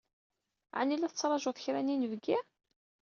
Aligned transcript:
Ɛni 0.79 0.95
la 0.97 1.09
tettṛajud 1.11 1.57
kra 1.63 1.81
n 1.81 1.91
yinebgi? 1.91 2.37